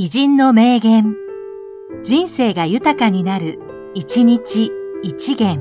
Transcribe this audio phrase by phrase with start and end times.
[0.00, 1.16] 偉人の名言。
[2.04, 3.58] 人生が豊かになる、
[3.94, 4.70] 一日
[5.02, 5.60] 一元。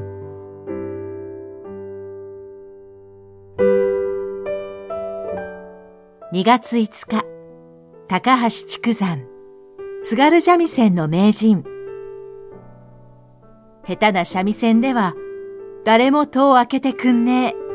[6.34, 7.26] 2月5日、
[8.08, 9.26] 高橋筑山、
[10.04, 11.64] 津軽三味線の名人。
[13.88, 15.16] 下手な三味線では、
[15.84, 17.67] 誰も戸を開けてくんねえ。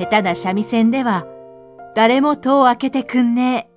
[0.00, 1.26] 下手な三味線では、
[1.94, 3.70] 誰も戸を開けてくんねえ。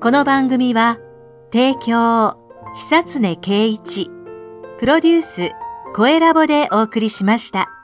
[0.00, 0.98] この番組は、
[1.52, 2.34] 提供、
[2.74, 4.10] 久常圭一、
[4.78, 5.50] プロデュース、
[5.96, 7.75] 声ラボでお送りしました。